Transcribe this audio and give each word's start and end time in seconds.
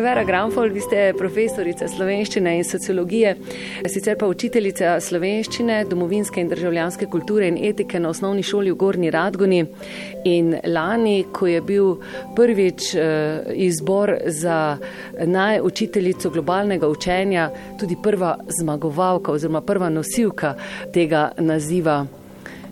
Vera 0.00 0.24
Gramfol, 0.24 0.70
vi 0.72 0.80
ste 0.80 1.00
profesorica 1.12 1.84
slovenščine 1.88 2.54
in 2.56 2.64
sociologije, 2.64 3.34
sicer 3.92 4.16
pa 4.16 4.28
učiteljica 4.30 4.94
slovenščine, 5.04 5.82
domovinske 5.90 6.40
in 6.40 6.48
državljanske 6.48 7.08
kulture 7.12 7.48
in 7.50 7.58
etike 7.68 8.00
na 8.00 8.08
osnovni 8.08 8.42
šoli 8.46 8.72
v 8.72 8.78
Gorni 8.80 9.10
Radguni. 9.12 9.58
In 10.30 10.54
lani, 10.64 11.26
ko 11.32 11.50
je 11.50 11.60
bil 11.60 11.90
prvič 12.36 12.94
uh, 12.94 13.50
izbor 13.52 14.14
za 14.26 14.78
najučiteljico 15.20 16.30
globalnega 16.30 16.88
učenja, 16.88 17.50
tudi 17.80 17.98
prva 18.02 18.38
zmagovalka 18.60 19.32
oziroma 19.36 19.60
prva 19.60 19.90
nosilka 19.92 20.54
tega 20.94 21.28
naziva. 21.38 22.06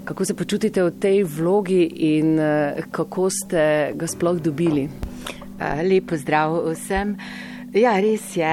Kako 0.04 0.24
se 0.24 0.34
počutite 0.34 0.82
v 0.82 0.96
tej 1.00 1.22
vlogi 1.28 1.84
in 2.14 2.38
uh, 2.40 2.80
kako 2.90 3.28
ste 3.30 3.92
ga 3.94 4.08
sploh 4.08 4.40
dobili? 4.40 4.88
Lepo 5.82 6.16
zdrav 6.16 6.60
vsem. 6.72 7.16
Ja, 7.72 7.98
res 8.00 8.30
je. 8.36 8.52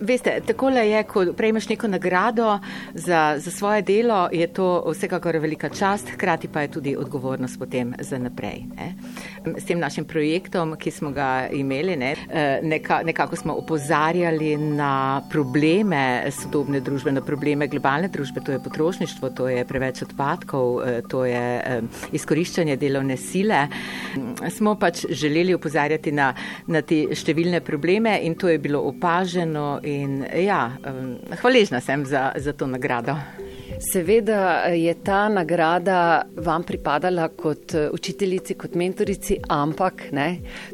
Veste, 0.00 0.38
takole 0.46 0.86
je, 0.88 1.02
ko 1.04 1.24
prejmeš 1.36 1.68
neko 1.68 1.88
nagrado 1.88 2.58
za, 2.94 3.34
za 3.36 3.50
svoje 3.50 3.82
delo, 3.82 4.28
je 4.32 4.46
to 4.46 4.84
vsekakor 4.88 5.36
velika 5.36 5.68
čast, 5.68 6.08
hkrati 6.16 6.48
pa 6.48 6.64
je 6.64 6.68
tudi 6.68 6.96
odgovornost 6.96 7.58
potem 7.58 7.92
za 8.00 8.18
naprej. 8.18 8.64
Ne. 8.76 8.94
S 9.44 9.64
tem 9.68 9.78
našim 9.78 10.04
projektom, 10.08 10.72
ki 10.80 10.90
smo 10.90 11.10
ga 11.12 11.48
imeli, 11.52 11.96
ne, 12.00 12.14
eh, 12.30 12.60
neka, 12.62 13.02
nekako 13.04 13.36
smo 13.36 13.54
opozarjali 13.60 14.56
na 14.56 15.20
probleme 15.30 16.24
sodobne 16.32 16.80
družbe, 16.80 17.12
na 17.12 17.20
probleme 17.20 17.68
globalne 17.68 18.08
družbe, 18.08 18.40
to 18.40 18.52
je 18.52 18.62
potrošništvo, 18.64 19.30
to 19.36 19.48
je 19.48 19.64
preveč 19.64 20.02
odpadkov, 20.02 20.80
eh, 20.80 21.00
to 21.08 21.24
je 21.24 21.44
eh, 21.60 21.80
izkoriščanje 22.12 22.76
delovne 22.76 23.16
sile. 23.16 23.66
Smo 24.50 24.74
pač 24.80 25.04
želeli 25.10 25.54
opozarjati 25.54 26.12
na, 26.12 26.32
na 26.66 26.80
te 26.82 27.04
številne 27.12 27.60
probleme 27.60 28.16
in 28.24 28.38
to 28.40 28.48
je 28.48 28.58
bilo 28.58 28.80
opaženo 28.88 29.80
in 29.84 30.22
ja, 30.44 30.70
hvaležna 31.40 31.80
sem 31.84 32.06
za, 32.08 32.30
za 32.36 32.52
to 32.52 32.66
nagrado. 32.66 33.43
Seveda 33.92 34.64
je 34.64 34.94
ta 35.04 35.28
nagrada 35.28 36.22
vam 36.36 36.62
pripadala 36.62 37.28
kot 37.28 37.74
učiteljici, 37.92 38.54
kot 38.54 38.74
mentorici, 38.74 39.36
ampak 39.48 40.02
ne, 40.12 40.28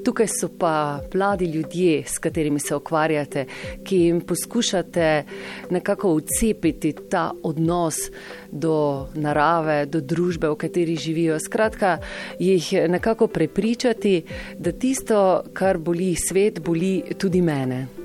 tukaj 0.05 0.28
so 0.28 0.48
pa 0.58 1.00
mladi 1.14 1.44
ljudje, 1.44 2.05
s 2.06 2.19
katerimi 2.19 2.61
se 2.61 2.75
ukvarjate, 2.77 3.44
ki 3.84 3.97
jim 3.97 4.20
poskušate 4.20 5.25
nekako 5.70 6.14
ucepiti 6.14 6.92
ta 7.11 7.30
odnos 7.42 7.97
do 8.50 9.06
narave, 9.14 9.86
do 9.86 10.00
družbe, 10.00 10.48
v 10.48 10.56
kateri 10.56 10.97
živijo. 10.97 11.39
Skratka, 11.41 11.98
jih 12.39 12.72
nekako 12.89 13.27
prepričati, 13.27 14.22
da 14.58 14.72
tisto, 14.72 15.42
kar 15.52 15.78
boli 15.78 16.14
svet, 16.28 16.61
boli 16.61 17.02
tudi 17.19 17.42
mene. 17.42 18.00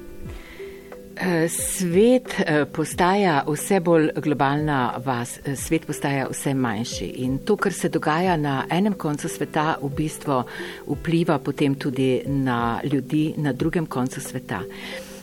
Eh, 1.26 1.50
svet 1.50 2.36
eh, 2.45 2.66
postaja 2.70 3.40
vse 3.48 3.80
bolj 3.80 4.12
globalna 4.22 4.94
vas, 5.06 5.40
eh, 5.44 5.56
svet 5.56 5.88
postaja 5.88 6.28
vse 6.30 6.54
manjši 6.54 7.06
in 7.23 7.40
to, 7.40 7.56
kar 7.58 7.73
se 7.73 7.90
dogaja 7.90 8.36
na 8.38 8.66
enem 8.70 8.94
koncu 8.94 9.30
sveta, 9.30 9.78
v 9.81 9.90
bistvu 9.90 10.44
vpliva 10.86 11.40
potem 11.40 11.76
tudi 11.76 12.22
na 12.28 12.80
ljudi 12.84 13.34
na 13.38 13.53
drugem 13.53 13.86
koncu 13.86 14.22
sveta. 14.22 14.62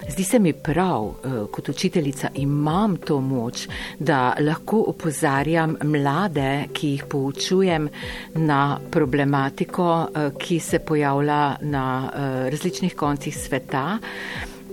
Zdi 0.08 0.24
se 0.24 0.38
mi 0.38 0.52
prav, 0.52 1.14
kot 1.50 1.68
učiteljica 1.68 2.28
imam 2.34 2.96
to 2.96 3.20
moč, 3.20 3.68
da 3.98 4.34
lahko 4.40 4.80
opozarjam 4.90 5.76
mlade, 5.84 6.66
ki 6.72 6.88
jih 6.88 7.04
poučujem 7.08 7.88
na 8.34 8.80
problematiko, 8.90 10.08
ki 10.38 10.58
se 10.60 10.78
pojavlja 10.78 11.56
na 11.60 12.10
različnih 12.50 12.96
koncih 12.96 13.38
sveta. 13.38 14.00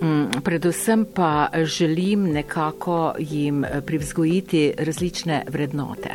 Mm, 0.02 0.42
predvsem 0.44 1.06
pa 1.14 1.48
želim 1.64 2.22
nekako 2.32 3.14
jim 3.18 3.64
privzgojiti 3.86 4.72
različne 4.78 5.44
vrednote. 5.48 6.10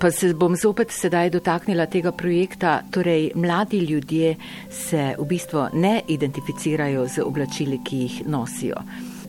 Pa 0.00 0.10
se 0.10 0.34
bom 0.34 0.56
zopet 0.56 0.90
sedaj 0.90 1.30
dotaknila 1.30 1.86
tega 1.86 2.12
projekta. 2.12 2.82
Torej, 2.90 3.30
mladi 3.34 3.78
ljudje 3.78 4.36
se 4.70 5.14
v 5.18 5.24
bistvu 5.24 5.66
ne 5.72 6.00
identificirajo 6.08 7.06
z 7.08 7.22
oblačili, 7.24 7.80
ki 7.84 7.96
jih 7.96 8.22
nosijo 8.26 8.76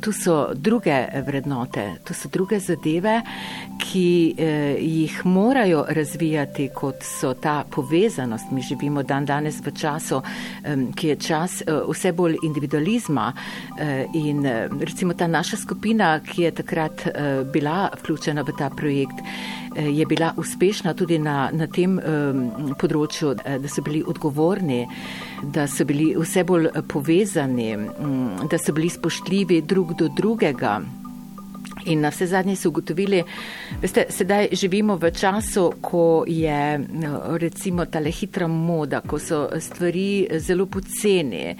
tu 0.01 0.11
so 0.11 0.53
druge 0.53 1.07
vrednote, 1.25 1.95
tu 2.03 2.13
so 2.13 2.29
druge 2.29 2.59
zadeve, 2.59 3.21
ki 3.79 4.35
eh, 4.37 4.75
jih 4.79 5.25
morajo 5.25 5.85
razvijati, 5.89 6.69
kot 6.75 7.03
so 7.03 7.33
ta 7.33 7.63
povezanost. 7.71 8.51
Mi 8.51 8.61
živimo 8.61 9.03
dan 9.03 9.25
danes 9.25 9.61
v 9.65 9.71
času, 9.71 10.21
eh, 10.63 10.75
ki 10.95 11.07
je 11.07 11.15
čas 11.15 11.61
eh, 11.61 11.81
vse 11.89 12.11
bolj 12.11 12.37
individualizma 12.43 13.33
eh, 13.79 14.05
in 14.13 14.45
eh, 14.45 14.69
recimo 14.79 15.13
ta 15.13 15.27
naša 15.27 15.57
skupina, 15.57 16.19
ki 16.19 16.41
je 16.41 16.51
takrat 16.51 17.07
eh, 17.07 17.43
bila 17.53 17.89
vključena 18.01 18.41
v 18.41 18.57
ta 18.57 18.69
projekt, 18.69 19.21
je 19.75 20.05
bila 20.05 20.33
uspešna 20.37 20.93
tudi 20.93 21.19
na, 21.19 21.49
na 21.53 21.67
tem 21.67 21.99
eh, 21.99 22.05
področju, 22.79 23.35
eh, 23.43 23.59
da 23.59 23.69
so 23.71 23.83
bili 23.85 24.03
odgovorni, 24.03 24.85
da 25.43 25.67
so 25.67 25.85
bili 25.85 26.11
vse 26.17 26.43
bolj 26.47 26.71
povezani, 26.87 27.75
mm, 27.77 28.47
da 28.51 28.59
so 28.59 28.73
bili 28.73 28.89
spoštljivi 28.89 29.61
drug 29.61 29.95
do 29.99 30.09
drugega. 30.09 30.81
In 31.89 32.03
na 32.03 32.11
vse 32.13 32.27
zadnje 32.27 32.55
so 32.55 32.69
ugotovili, 32.69 33.23
da 33.81 34.03
sedaj 34.09 34.51
živimo 34.53 34.99
v 35.01 35.09
času, 35.11 35.63
ko 35.81 36.23
je 36.27 36.79
recimo 37.41 37.85
ta 37.85 37.99
le 37.99 38.11
hitra 38.11 38.47
moda, 38.47 39.01
ko 39.01 39.17
so 39.19 39.47
stvari 39.57 40.27
zelo 40.37 40.67
poceni, 40.69 41.55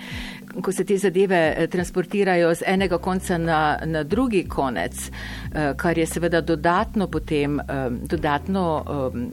ko 0.62 0.72
se 0.72 0.84
te 0.84 0.98
zadeve 0.98 1.56
eh, 1.58 1.68
transportirajo 1.68 2.56
z 2.56 2.64
enega 2.68 2.98
konca 2.98 3.38
na, 3.38 3.80
na 3.86 4.04
drugi 4.04 4.44
konec, 4.50 5.10
eh, 5.54 5.74
kar 5.78 5.98
je 5.98 6.06
seveda 6.06 6.42
dodatno 6.42 7.08
potem, 7.08 7.60
eh, 7.60 7.64
dodatno 7.90 8.86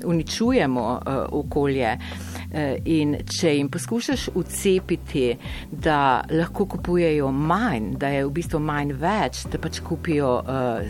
uničujemo 0.04 1.00
okolje. 1.32 1.98
In 2.84 3.14
če 3.28 3.50
jim 3.58 3.68
poskušaš 3.68 4.28
ucepiti, 4.34 5.36
da 5.70 6.22
lahko 6.30 6.64
kupujejo 6.66 7.28
manj, 7.32 7.90
da 8.00 8.08
je 8.08 8.22
v 8.24 8.30
bistvu 8.38 8.60
manj 8.64 8.94
več, 8.96 9.42
da 9.52 9.60
pač 9.60 9.82
kupijo 9.84 10.30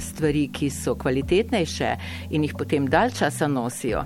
stvari, 0.00 0.46
ki 0.54 0.70
so 0.70 0.94
kvalitetnejše 0.94 1.91
in 2.30 2.46
jih 2.46 2.54
potem 2.58 2.86
dalj 2.86 3.16
časa 3.19 3.48
nosijo. 3.50 4.04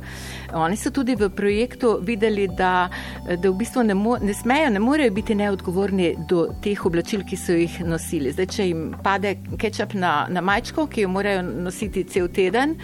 Oni 0.57 0.81
so 0.81 0.91
tudi 0.91 1.17
v 1.19 1.29
projektu 1.37 1.99
videli, 2.01 2.49
da, 2.49 2.89
da 3.29 3.51
v 3.51 3.55
bistvu 3.61 3.85
ne, 3.85 3.99
mo, 4.01 4.17
ne 4.23 4.35
smejo, 4.35 4.73
ne 4.73 4.81
morejo 4.81 5.13
biti 5.13 5.37
neodgovorni 5.37 6.15
do 6.29 6.47
teh 6.65 6.87
oblačil, 6.89 7.27
ki 7.29 7.37
so 7.37 7.57
jih 7.57 7.83
nosili. 7.85 8.33
Zdaj, 8.33 8.49
če 8.57 8.69
jim 8.71 8.91
pade 9.05 9.37
kečap 9.61 9.93
na, 9.93 10.23
na 10.33 10.41
majčko, 10.41 10.89
ki 10.89 11.05
jo 11.05 11.13
morajo 11.13 11.45
nositi 11.45 12.07
cel 12.09 12.33
teden, 12.33 12.79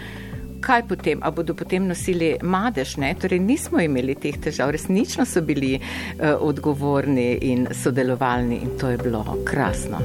kaj 0.61 0.87
potem? 0.87 1.19
A 1.23 1.31
bodo 1.31 1.55
potem 1.55 1.87
nosili 1.87 2.35
madež? 2.41 2.97
Ne? 2.97 3.13
Torej, 3.19 3.39
nismo 3.39 3.79
imeli 3.81 4.15
teh 4.15 4.37
težav, 4.37 4.71
resnično 4.75 5.25
so 5.25 5.41
bili 5.41 5.77
uh, 5.79 6.35
odgovorni 6.39 7.31
in 7.49 7.67
sodelovalni 7.73 8.61
in 8.63 8.77
to 8.79 8.89
je 8.89 8.97
bilo 8.97 9.23
krasno. 9.45 9.99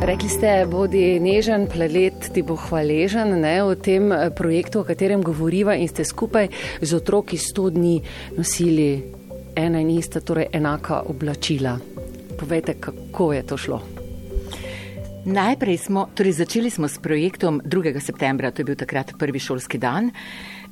Rekli 0.00 0.28
ste, 0.28 0.50
bodi 0.66 1.20
nežen, 1.20 1.68
plelet 1.70 2.32
ti 2.34 2.42
bo 2.42 2.56
hvaležen 2.56 3.36
ne, 3.44 3.60
v 3.62 3.76
tem 3.78 4.08
eh, 4.10 4.30
projektu, 4.34 4.80
o 4.80 4.88
katerem 4.88 5.22
govoriva 5.22 5.76
in 5.76 5.86
ste 5.86 6.08
skupaj 6.08 6.48
z 6.80 6.96
otroki 6.96 7.38
sto 7.38 7.68
dni 7.70 8.00
nosili 8.34 8.88
ena 9.54 9.78
in 9.78 9.92
ista, 9.94 10.24
torej 10.24 10.48
enaka 10.56 11.04
oblačila. 11.06 11.76
Povejte, 12.40 12.80
kako 12.80 13.32
je 13.36 13.42
to 13.46 13.60
šlo? 13.60 13.99
Najprej 15.24 15.76
smo, 15.78 16.08
torej 16.16 16.32
začeli 16.32 16.70
smo 16.70 16.88
s 16.88 16.96
projektom 16.98 17.60
2. 17.64 18.00
septembra, 18.00 18.50
to 18.50 18.64
je 18.64 18.72
bil 18.72 18.76
takrat 18.76 19.12
prvi 19.18 19.38
šolski 19.38 19.78
dan. 19.78 20.10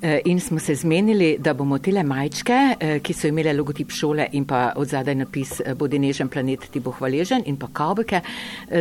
Eh, 0.02 0.20
in 0.24 0.40
smo 0.40 0.58
se 0.58 0.74
zmenili, 0.74 1.36
da 1.38 1.54
bomo 1.54 1.78
tele 1.78 2.02
majčke, 2.02 2.76
eh, 2.80 2.98
ki 3.02 3.12
so 3.12 3.26
imele 3.26 3.52
logotip 3.52 3.90
šole 3.90 4.28
in 4.32 4.44
pa 4.44 4.72
od 4.76 4.88
zadaj 4.88 5.14
napis 5.14 5.60
eh, 5.60 5.74
Bodi 5.74 5.98
nežen 5.98 6.28
planet, 6.28 6.68
ti 6.70 6.78
bo 6.80 6.92
hvaležen 6.94 7.42
in 7.46 7.56
pa 7.56 7.66
kavbeke, 7.72 8.20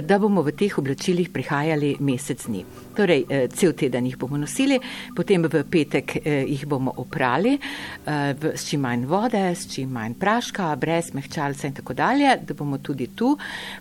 da 0.03 0.19
bomo 0.19 0.43
v 0.45 0.51
teh 0.53 0.77
oblačilih 0.77 1.29
prihajali 1.33 1.95
mesec 1.99 2.45
dni. 2.45 2.63
Torej, 2.95 3.25
cel 3.53 3.73
teden 3.73 4.05
jih 4.05 4.17
bomo 4.17 4.37
nosili, 4.37 4.77
potem 5.15 5.41
v 5.41 5.63
petek 5.69 6.15
jih 6.25 6.65
bomo 6.67 6.93
oprali 6.97 7.57
s 8.05 8.69
čim 8.69 8.81
manj 8.81 9.05
vode, 9.05 9.41
s 9.55 9.67
čim 9.73 9.89
manj 9.93 10.17
praška, 10.19 10.75
brez 10.75 11.13
mehčalca 11.13 11.67
in 11.67 11.73
tako 11.73 11.93
dalje, 11.93 12.35
da 12.45 12.53
bomo 12.53 12.77
tudi 12.77 13.07
tu 13.15 13.37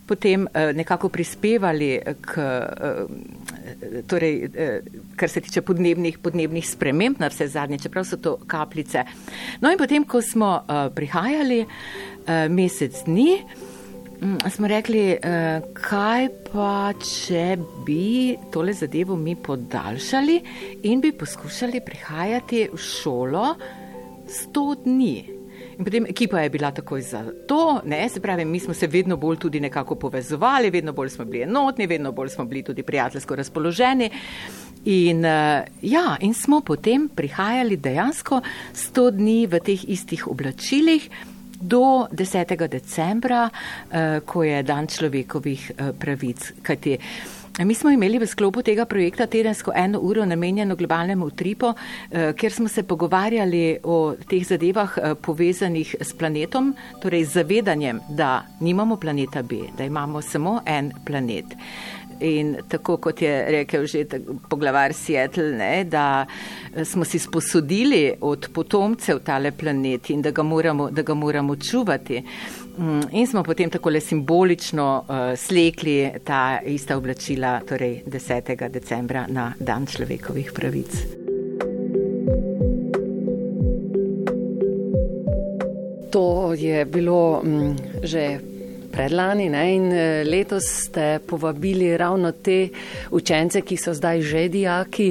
potem 0.06 0.46
nekako 0.74 1.08
prispevali 1.08 2.00
k, 2.20 2.48
torej, 4.06 4.50
kar 5.16 5.30
se 5.30 5.40
tiče 5.40 5.62
podnebnih, 5.62 6.18
podnebnih 6.18 6.68
sprememb 6.68 7.20
na 7.20 7.30
vse 7.32 7.48
zadnje, 7.48 7.78
čeprav 7.86 8.04
so 8.04 8.16
to 8.16 8.36
kapljice. 8.46 9.04
No 9.60 9.72
in 9.72 9.78
potem, 9.78 10.04
ko 10.04 10.22
smo 10.22 10.52
uh, 10.60 10.88
prihajali 10.94 11.62
uh, 11.64 12.46
mesec 12.50 13.04
dni, 13.06 13.38
um, 14.22 14.36
smo 14.50 14.68
rekli, 14.70 15.04
kaj 15.76 16.28
pa, 16.50 16.92
če 16.98 17.56
bi 17.86 18.36
tole 18.52 18.74
zadevo 18.76 19.16
mi 19.16 19.36
podaljšali 19.36 20.40
in 20.90 21.00
bi 21.00 21.12
poskušali 21.12 21.84
prihajati 21.84 22.68
v 22.72 22.80
šolo 22.80 23.48
sto 24.26 24.74
dni. 24.84 25.35
In 25.76 25.84
potem 25.84 26.06
ekipa 26.08 26.40
je 26.40 26.50
bila 26.50 26.70
takoj 26.72 27.02
za 27.02 27.20
to, 27.48 27.80
ne, 27.84 28.08
se 28.08 28.20
pravi, 28.20 28.44
mi 28.44 28.60
smo 28.60 28.74
se 28.74 28.86
vedno 28.86 29.16
bolj 29.16 29.36
tudi 29.36 29.60
nekako 29.60 29.94
povezovali, 29.94 30.70
vedno 30.70 30.92
bolj 30.92 31.08
smo 31.08 31.24
bili 31.24 31.42
enotni, 31.42 31.86
vedno 31.86 32.12
bolj 32.12 32.28
smo 32.28 32.44
bili 32.44 32.62
tudi 32.62 32.82
prijateljsko 32.82 33.36
razpoloženi. 33.36 34.10
In, 34.84 35.24
uh, 35.24 35.66
ja, 35.82 36.16
in 36.20 36.34
smo 36.34 36.60
potem 36.60 37.08
prihajali 37.08 37.76
dejansko 37.76 38.40
100 38.72 39.10
dni 39.10 39.46
v 39.46 39.60
teh 39.60 39.88
istih 39.88 40.28
oblačilih 40.28 41.10
do 41.60 42.06
10. 42.12 42.68
decembra, 42.68 43.48
uh, 43.50 44.20
ko 44.24 44.44
je 44.44 44.62
dan 44.62 44.86
človekovih 44.86 45.70
uh, 45.70 45.90
pravic. 45.98 46.52
Kajti, 46.62 46.98
Mi 47.64 47.74
smo 47.74 47.90
imeli 47.90 48.18
v 48.18 48.26
sklopu 48.28 48.60
tega 48.62 48.84
projekta 48.84 49.26
tedensko 49.26 49.72
eno 49.74 50.00
uro 50.00 50.24
namenjeno 50.24 50.76
globalnemu 50.76 51.26
utripu, 51.26 51.72
eh, 52.10 52.32
kjer 52.36 52.52
smo 52.52 52.68
se 52.68 52.82
pogovarjali 52.82 53.78
o 53.82 54.14
teh 54.28 54.44
zadevah 54.46 54.98
eh, 54.98 55.14
povezanih 55.14 55.94
s 56.00 56.12
planetom, 56.12 56.74
torej 57.02 57.24
z 57.24 57.32
zavedanjem, 57.32 58.00
da 58.08 58.42
nimamo 58.60 58.96
planeta 58.96 59.42
B, 59.42 59.56
da 59.78 59.84
imamo 59.84 60.22
samo 60.22 60.60
en 60.66 60.92
planet. 61.04 61.46
In 62.20 62.56
tako 62.68 62.96
kot 62.96 63.22
je 63.22 63.44
rekel 63.50 63.86
že 63.86 64.04
poglavar 64.48 64.92
ne, 65.36 65.84
da 65.84 66.26
eh, 66.74 66.84
smo 66.84 67.04
si 67.04 67.18
sposodili 67.18 68.14
od 68.20 68.48
potomcev 68.52 69.18
tale 69.18 69.52
planet 69.52 70.10
in 70.10 70.22
da 70.22 70.30
ga 70.30 70.42
moramo, 70.42 70.90
da 70.90 71.02
ga 71.02 71.14
moramo 71.14 71.56
čuvati. 71.56 72.22
Mm, 72.78 73.00
in 73.12 73.26
smo 73.26 73.42
potem 73.42 73.70
tako 73.70 73.90
le 73.90 74.00
simbolično 74.00 75.04
uh, 75.08 75.16
slekli 75.36 76.10
ta 76.24 76.60
ista 76.64 76.96
oblačila, 76.96 77.60
torej 77.68 78.02
10. 78.06 78.68
decembra 78.68 79.26
na 79.28 79.52
Dan 79.58 79.86
človekovih 79.86 80.52
pravic. 80.52 80.92
To 86.10 86.54
je 86.54 86.84
bilo 86.84 87.40
m, 87.44 87.50
mm, 87.50 87.76
že 88.02 88.55
predlani 88.96 89.48
ne? 89.52 89.64
in 89.74 89.92
eh, 89.92 90.24
letos 90.24 90.64
ste 90.86 91.18
povabili 91.26 91.96
ravno 91.96 92.32
te 92.32 92.68
učence, 93.10 93.60
ki 93.60 93.76
so 93.76 93.92
zdaj 93.94 94.22
že 94.22 94.48
dijaki, 94.48 95.08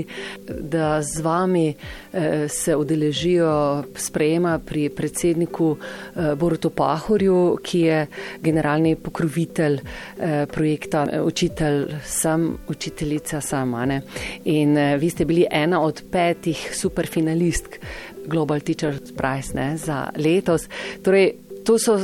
da 0.49 1.01
z 1.01 1.21
vami 1.21 1.67
eh, 1.69 2.47
se 2.49 2.75
udeležijo 2.75 3.83
sprejema 3.95 4.57
pri 4.59 4.89
predsedniku 4.89 5.75
eh, 5.77 6.33
Borutu 6.35 6.69
Pahorju, 6.69 7.57
ki 7.63 7.79
je 7.79 7.99
generalni 8.41 8.95
pokrovitelj 8.95 9.79
projekta 10.51 11.05
Učitelj 11.23 11.85
sam, 12.05 12.57
učiteljica 12.67 13.41
sama. 13.41 13.85
Ne? 13.85 14.01
In 14.45 14.77
vi 14.99 15.09
ste 15.09 15.25
bili 15.25 15.45
ena 15.51 15.81
od 15.81 16.01
petih 16.11 16.69
superfinalistk 16.73 17.77
Global 18.25 18.59
Teachers 18.59 19.11
Prize 19.17 19.53
ne? 19.53 19.77
za 19.77 20.09
letos. 20.17 20.67
Torej, 21.03 21.33
to 21.65 21.77
so 21.79 21.99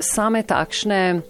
same 0.00 0.42
takšne, 0.42 1.20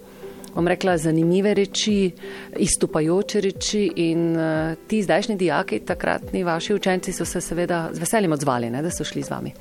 bom 0.55 0.67
rekla, 0.67 0.97
zanimive 0.97 1.53
reči, 1.53 2.11
izstopajoče 2.59 3.41
reči 3.41 3.83
in 4.07 4.31
uh, 4.35 4.73
ti 4.87 5.01
zdajšnji 5.03 5.35
dijaki, 5.37 5.79
takratni 5.79 6.43
vaši 6.43 6.73
učenci 6.73 7.13
so 7.13 7.25
se 7.25 7.41
seveda 7.41 7.89
z 7.93 7.99
veseljem 7.99 8.31
odzvali, 8.31 8.69
ne, 8.69 8.81
da 8.81 8.91
so 8.91 9.07
šli 9.07 9.23
z 9.23 9.31
vami. 9.31 9.53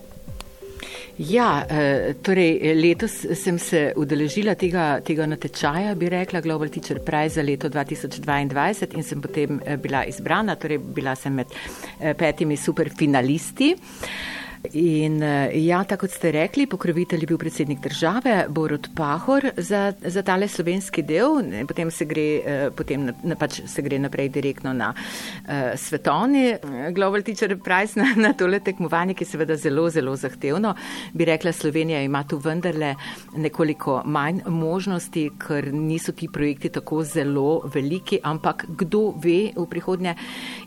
Ja, 1.21 1.67
eh, 1.69 2.15
torej 2.23 2.75
letos 2.81 3.13
sem 3.37 3.59
se 3.59 3.93
udeležila 3.97 4.55
tega, 4.55 5.03
tega 5.05 5.27
natečaja, 5.29 5.93
bi 5.95 6.09
rekla 6.09 6.41
Global 6.41 6.71
Teacher 6.73 7.03
Prize 7.05 7.35
za 7.35 7.43
leto 7.43 7.69
2022 7.69 8.97
in 8.97 9.05
sem 9.05 9.21
potem 9.21 9.61
eh, 9.61 9.77
bila 9.77 10.05
izbrana, 10.09 10.57
torej 10.57 10.79
bila 10.79 11.15
sem 11.15 11.35
med 11.35 11.53
petimi 12.17 12.57
superfinalisti. 12.57 13.75
In 14.63 15.23
eh, 15.23 15.57
ja, 15.65 15.79
tako 15.89 16.05
kot 16.05 16.13
ste 16.13 16.31
rekli, 16.35 16.67
pokrovitelj 16.69 17.23
je 17.25 17.27
bil 17.31 17.39
predsednik 17.41 17.79
države, 17.81 18.45
Borod 18.53 18.91
Pahor 18.97 19.47
za, 19.57 19.93
za 20.05 20.23
tale 20.23 20.49
slovenski 20.49 21.03
del, 21.03 21.41
potem 21.69 21.91
se 21.91 22.05
gre, 22.05 22.27
eh, 22.45 22.67
potem 22.77 23.07
na, 23.09 23.37
pač 23.41 23.63
se 23.67 23.83
gre 23.83 23.99
naprej 23.99 24.29
direktno 24.29 24.73
na 24.77 24.91
uh, 24.93 25.73
svetovni 25.81 26.59
Global 26.93 27.25
Teacher 27.25 27.57
Prize, 27.57 27.97
na, 28.01 28.13
na 28.17 28.33
tole 28.37 28.61
tekmovanje, 28.61 29.15
ki 29.17 29.25
je 29.25 29.31
seveda 29.31 29.57
zelo, 29.57 29.87
zelo 29.91 30.13
zahtevno. 30.17 30.75
Bi 31.17 31.25
rekla, 31.25 31.53
Slovenija 31.57 32.03
ima 32.05 32.23
tu 32.29 32.39
vendarle 32.39 32.95
nekoliko 33.37 34.03
manj 34.05 34.43
možnosti, 34.47 35.25
ker 35.41 35.73
niso 35.73 36.13
ti 36.13 36.29
projekti 36.33 36.69
tako 36.69 37.01
zelo 37.05 37.63
veliki, 37.75 38.21
ampak 38.23 38.67
kdo 38.69 39.15
ve 39.17 39.55
v 39.57 39.67
prihodnje. 39.71 40.15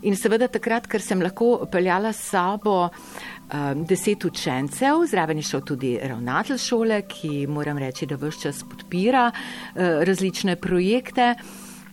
In 0.02 0.18
seveda 0.18 0.50
takrat, 0.50 0.90
ker 0.90 1.02
sem 1.02 1.22
lahko 1.22 1.68
peljala 1.70 2.12
s 2.12 2.30
sabo 2.34 2.88
um, 2.88 3.83
deset 3.84 4.24
učencev, 4.24 5.04
zraven 5.10 5.36
je 5.36 5.42
šel 5.42 5.60
tudi 5.60 5.98
ravnatelj 6.02 6.58
šole, 6.58 7.02
ki 7.08 7.46
moram 7.46 7.78
reči, 7.78 8.06
da 8.06 8.16
vse 8.16 8.40
čas 8.42 8.62
podpira 8.70 9.30
uh, 9.30 9.82
različne 10.04 10.56
projekte, 10.56 11.34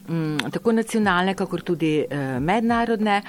um, 0.08 0.38
tako 0.52 0.72
nacionalne, 0.72 1.36
kakor 1.36 1.62
tudi 1.62 2.00
uh, 2.06 2.40
mednarodne. 2.42 3.22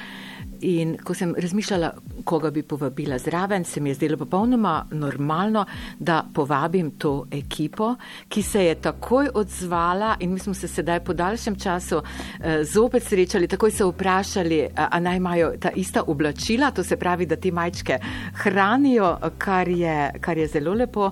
In 0.63 0.97
ko 1.05 1.15
sem 1.15 1.35
razmišljala, 1.39 1.91
koga 2.25 2.51
bi 2.51 2.63
povabila 2.63 3.19
zraven, 3.19 3.65
se 3.65 3.81
mi 3.81 3.91
je 3.91 3.95
zdelo 3.95 4.17
popolnoma 4.17 4.87
normalno, 4.91 5.65
da 5.99 6.23
povabim 6.35 6.91
to 6.99 7.27
ekipo, 7.31 7.95
ki 8.29 8.43
se 8.43 8.65
je 8.65 8.75
takoj 8.75 9.29
odzvala 9.35 10.17
in 10.21 10.33
mi 10.33 10.39
smo 10.39 10.55
se 10.55 10.69
sedaj 10.69 11.01
po 11.05 11.13
daljšem 11.13 11.57
času 11.59 12.03
eh, 12.03 12.65
zopet 12.65 13.03
srečali, 13.03 13.49
takoj 13.49 13.71
se 13.71 13.85
vprašali, 13.85 14.63
a, 14.77 14.89
a 14.91 15.01
naj 15.01 15.17
imajo 15.17 15.53
ta 15.61 15.71
ista 15.75 16.03
oblačila, 16.07 16.71
to 16.71 16.85
se 16.85 16.97
pravi, 16.97 17.27
da 17.27 17.37
te 17.37 17.51
majčke 17.51 17.99
hranijo, 18.35 19.17
kar 19.39 19.69
je, 19.69 20.13
kar 20.21 20.39
je 20.39 20.47
zelo 20.47 20.75
lepo. 20.75 21.11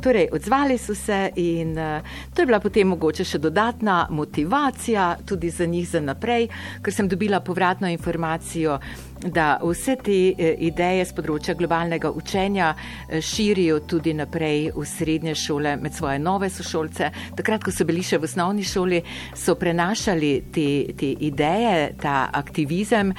Torej, 0.00 0.28
odzvali 0.32 0.78
so 0.78 0.94
se 0.94 1.30
in 1.36 1.78
uh, 1.78 2.00
to 2.34 2.42
je 2.42 2.46
bila 2.46 2.60
potem 2.60 2.88
mogoče 2.88 3.24
še 3.24 3.38
dodatna 3.42 4.06
motivacija 4.10 5.16
tudi 5.26 5.50
za 5.50 5.66
njih 5.66 5.88
za 5.88 6.00
naprej, 6.00 6.46
ker 6.82 6.94
sem 6.94 7.08
dobila 7.08 7.40
povratno 7.40 7.88
informacijo, 7.90 8.78
da 9.26 9.58
vse 9.62 9.96
te 9.96 10.18
uh, 10.30 10.52
ideje 10.62 11.04
z 11.04 11.16
področja 11.18 11.56
globalnega 11.58 12.12
učenja 12.14 12.70
uh, 12.76 13.18
širijo 13.18 13.80
tudi 13.90 14.14
naprej 14.14 14.70
v 14.76 14.86
srednje 14.86 15.34
šole 15.34 15.74
med 15.76 15.94
svoje 15.94 16.22
nove 16.22 16.50
sošolce. 16.50 17.10
Takrat, 17.34 17.66
ko 17.66 17.74
so 17.74 17.86
bili 17.88 18.06
še 18.06 18.22
v 18.22 18.30
osnovni 18.30 18.62
šoli, 18.62 19.02
so 19.34 19.58
prenašali 19.58 20.32
te, 20.54 20.68
te 20.94 21.10
ideje, 21.26 21.94
ta 21.98 22.28
aktivizem. 22.38 23.10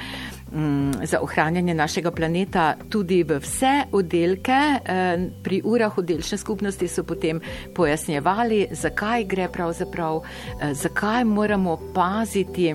Mm, 0.51 0.91
za 1.06 1.20
ohranjanje 1.22 1.74
našega 1.74 2.12
planeta 2.12 2.75
tudi 2.89 3.24
v 3.24 3.38
vse 3.39 3.84
oddelke. 3.91 4.51
Eh, 4.51 5.29
pri 5.44 5.62
urah 5.63 5.98
oddelčne 5.98 6.38
skupnosti 6.38 6.88
so 6.88 7.03
potem 7.03 7.41
pojasnjevali, 7.75 8.68
zakaj 8.72 9.24
gre 9.24 9.48
pravzaprav, 9.48 10.22
eh, 10.62 10.74
zakaj 10.74 11.24
moramo 11.24 11.77
paziti 11.94 12.74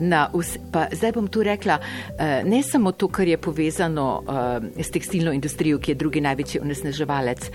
na 0.00 0.28
vse, 0.34 0.58
pa 0.72 0.86
zdaj 0.92 1.12
bom 1.12 1.28
tu 1.28 1.42
rekla, 1.42 1.78
eh, 2.18 2.42
ne 2.44 2.62
samo 2.62 2.92
to, 2.92 3.08
kar 3.08 3.28
je 3.28 3.36
povezano 3.36 4.22
eh, 4.22 4.82
s 4.82 4.90
tekstilno 4.90 5.32
industrijo, 5.32 5.78
ki 5.78 5.90
je 5.90 5.94
drugi 5.94 6.20
največji 6.20 6.60
onesnaževalec, 6.60 7.50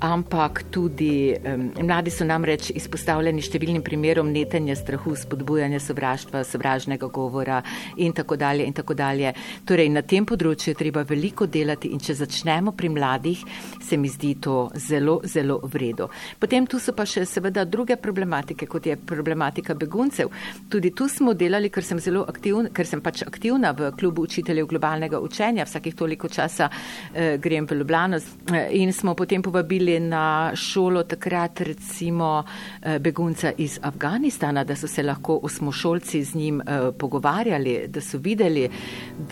ampak 0.00 0.62
tudi 0.70 1.36
mladi 1.82 2.10
so 2.10 2.24
namreč 2.24 2.70
izpostavljeni 2.74 3.42
številnim 3.42 3.82
primerom 3.82 4.30
netenja 4.32 4.76
strahu, 4.78 5.14
spodbujanja 5.16 5.80
sovraštva, 5.82 6.44
sovražnega 6.44 7.08
govora 7.12 7.62
in 7.96 8.12
tako 8.12 8.36
dalje 8.36 8.66
in 8.66 8.76
tako 8.76 8.94
dalje. 8.94 9.32
Torej, 9.68 9.88
na 9.92 10.02
tem 10.02 10.26
področju 10.26 10.72
je 10.72 10.78
treba 10.78 11.04
veliko 11.08 11.46
delati 11.46 11.92
in 11.92 12.02
če 12.02 12.18
začnemo 12.22 12.72
pri 12.76 12.90
mladih, 12.92 13.44
se 13.84 13.96
mi 13.96 14.10
zdi 14.12 14.34
to 14.40 14.68
zelo, 14.76 15.20
zelo 15.24 15.58
vredo. 15.64 16.08
Potem 16.38 16.66
tu 16.66 16.80
so 16.82 16.94
pa 16.96 17.06
še 17.08 17.24
seveda 17.28 17.64
druge 17.64 17.96
problematike, 18.00 18.66
kot 18.66 18.86
je 18.86 18.96
problematika 18.96 19.74
beguncev. 19.78 20.32
Tudi 20.68 20.92
tu 20.94 21.08
smo 21.08 21.34
delali, 21.34 21.70
ker 21.78 21.86
sem 21.86 22.00
zelo 22.02 22.24
aktivna, 22.26 22.72
ker 22.74 22.86
sem 22.88 23.00
pač 23.04 23.22
aktivna 23.22 23.70
v 23.78 23.92
klubu 23.98 24.24
učiteljev 24.26 24.66
globalnega 24.72 25.20
učenja, 25.22 25.66
vsakih 25.68 25.94
toliko 25.94 26.28
časa 26.28 26.66
eh, 26.68 27.36
grem 27.38 27.68
v 27.70 27.78
Ljubljano 27.78 28.18
eh, 28.18 28.72
in 28.80 28.92
smo 28.92 29.14
potem 29.14 29.42
povabili 29.42 30.00
na 30.02 30.50
šolo 30.58 31.04
takrat 31.06 31.62
recimo 31.68 32.42
eh, 32.42 32.98
begunca 32.98 33.52
iz 33.56 33.78
Afganistana, 33.82 34.64
da 34.64 34.74
so 34.76 34.90
se 34.90 35.06
lahko 35.06 35.38
osmošolci 35.46 36.24
z 36.24 36.34
njim 36.34 36.60
eh, 36.60 36.90
pogovarjali, 36.98 37.78
da 37.88 38.02
so 38.02 38.18
videli, 38.18 38.66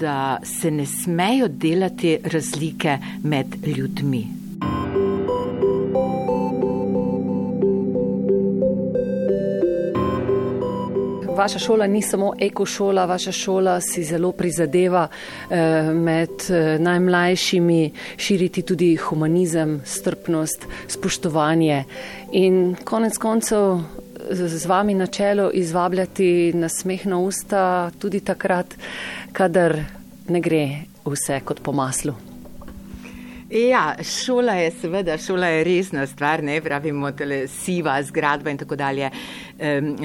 da 0.00 0.38
se 0.44 0.70
ne 0.70 0.86
smejo 0.86 1.48
delati 1.48 2.18
razlike 2.22 2.98
med 3.24 3.56
ljudmi. 3.66 4.45
Vaša 11.36 11.58
šola 11.58 11.86
ni 11.86 12.02
samo 12.02 12.32
ekošola, 12.40 13.04
vaša 13.06 13.32
šola 13.32 13.80
si 13.80 14.04
zelo 14.04 14.32
prizadeva 14.32 15.08
eh, 15.08 15.92
med 15.92 16.30
eh, 16.50 16.78
najmlajšimi 16.78 17.90
širiti 18.16 18.62
tudi 18.62 18.96
humanizem, 18.96 19.80
strpnost, 19.84 20.66
spoštovanje 20.88 21.84
in 22.32 22.76
konec 22.84 23.18
koncev 23.18 23.80
z 24.30 24.66
vami 24.66 24.94
na 24.94 25.06
čelo 25.06 25.50
izvabljati 25.54 26.52
na 26.54 26.68
smeh 26.68 27.06
na 27.06 27.18
usta 27.18 27.90
tudi 27.98 28.20
takrat, 28.20 28.74
kadar 29.32 29.76
ne 30.28 30.40
gre 30.40 30.68
vse 31.04 31.40
kot 31.44 31.60
po 31.62 31.72
maslu. 31.72 32.25
Ja, 33.50 33.94
šola 34.02 34.52
je 34.52 34.70
seveda, 34.70 35.18
šola 35.18 35.46
je 35.46 35.64
resna 35.64 36.06
stvar, 36.06 36.42
ne 36.42 36.60
pravimo, 36.60 37.12
tele 37.12 37.44
siva 37.48 38.02
zgradba 38.02 38.50
in 38.50 38.58
tako 38.58 38.76
dalje. 38.76 39.10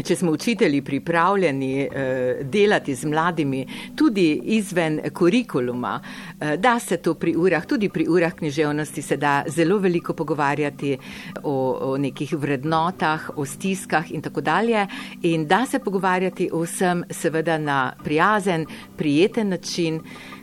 Če 0.06 0.16
smo 0.16 0.32
učitelji 0.32 0.82
pripravljeni 0.86 1.82
eh, 1.82 2.44
delati 2.44 2.96
z 2.96 3.10
mladimi 3.10 3.66
tudi 3.98 4.42
izven 4.44 5.00
kurikuluma, 5.14 5.96
eh, 6.40 6.58
da 6.58 6.80
se 6.80 6.98
to 6.98 7.14
pri 7.14 7.34
urah, 7.36 7.66
tudi 7.66 7.90
pri 7.90 8.06
urah 8.08 8.34
književnosti 8.34 9.02
se 9.02 9.18
da 9.18 9.44
zelo 9.48 9.78
veliko 9.78 10.14
pogovarjati 10.14 10.98
o, 11.44 11.78
o 11.82 11.98
nekih 11.98 12.36
vrednotah, 12.38 13.30
o 13.36 13.46
stiskah 13.46 14.12
in 14.12 14.22
tako 14.22 14.42
dalje. 14.42 14.86
In 15.22 15.48
da 15.48 15.66
se 15.66 15.80
pogovarjati 15.80 16.50
o 16.54 16.62
vsem 16.62 17.04
seveda 17.10 17.58
na 17.58 17.94
prijazen, 18.04 18.66
prijeten 18.98 19.50
način 19.50 20.00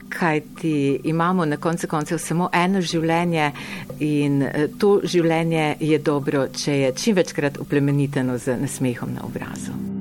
kajti 0.09 1.01
imamo 1.05 1.45
na 1.45 1.57
koncu 1.57 1.87
koncev 1.89 2.19
samo 2.19 2.49
eno 2.53 2.81
življenje 2.81 3.51
in 4.01 4.43
eh, 4.43 4.69
to 4.79 5.01
življenje 5.05 5.77
je 5.81 5.99
dobro, 5.99 6.49
če 6.49 6.81
je 6.81 6.93
čim 6.97 7.17
večkrat 7.17 7.59
uplemeniteno 7.59 8.39
z 8.39 8.57
nasmehom 8.61 9.15
na 9.15 9.25
obrazu. 9.25 9.98